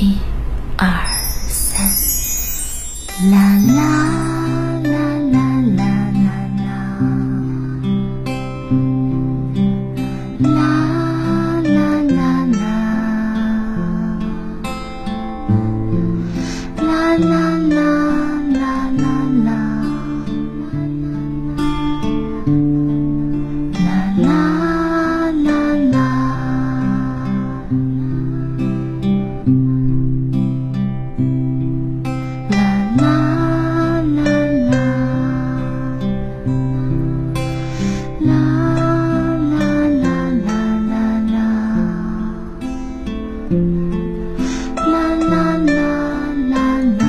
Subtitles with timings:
[0.00, 0.16] 一
[0.78, 0.88] 二
[1.46, 1.86] 三
[3.30, 4.29] 啦啦。
[43.50, 43.56] 啦
[44.76, 47.02] 啦啦啦啦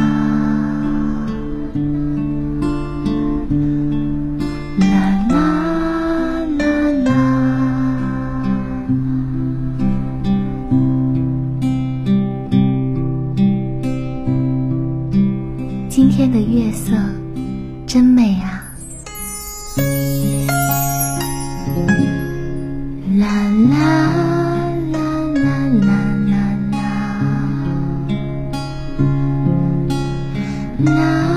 [4.79, 5.37] 啦啦
[6.57, 6.65] 啦
[7.03, 7.11] 啦。
[15.89, 16.95] 今天的月色
[17.85, 18.70] 真美啊。
[30.83, 31.30] now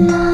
[0.00, 0.33] No.